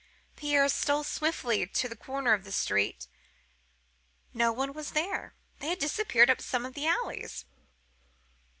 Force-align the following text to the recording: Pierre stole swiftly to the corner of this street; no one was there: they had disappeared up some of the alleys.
Pierre 0.35 0.67
stole 0.67 1.03
swiftly 1.03 1.67
to 1.67 1.87
the 1.87 1.95
corner 1.95 2.33
of 2.33 2.43
this 2.43 2.55
street; 2.55 3.07
no 4.33 4.51
one 4.51 4.73
was 4.73 4.93
there: 4.93 5.35
they 5.59 5.67
had 5.67 5.77
disappeared 5.77 6.31
up 6.31 6.41
some 6.41 6.65
of 6.65 6.73
the 6.73 6.87
alleys. 6.87 7.45